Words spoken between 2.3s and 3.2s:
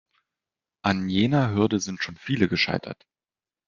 gescheitert.